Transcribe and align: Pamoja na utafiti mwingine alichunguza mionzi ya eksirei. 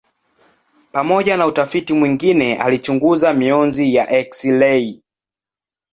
Pamoja 0.91 1.37
na 1.37 1.47
utafiti 1.47 1.93
mwingine 1.93 2.55
alichunguza 2.57 3.33
mionzi 3.33 3.95
ya 3.95 4.09
eksirei. 4.11 5.03